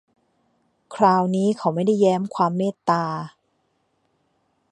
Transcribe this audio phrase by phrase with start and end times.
[0.95, 3.05] คราวนี้เขาไม่ได้แย้มความเมตตา